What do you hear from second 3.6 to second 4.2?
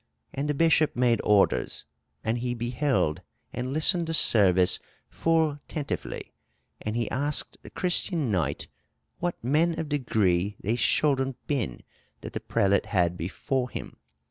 listened the